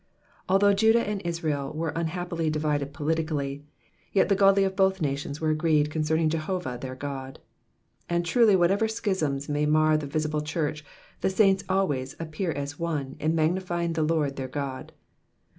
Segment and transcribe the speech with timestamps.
[0.49, 3.63] Although Judah and Israel were unhappily divided politically,
[4.11, 7.37] yet the godly of both nations were agreed concerning Jehovah their God;
[8.09, 10.83] and truly whatever schisms may mar the visible church,
[11.19, 14.91] the saints always '* appear as one in magnifying the Lord their God.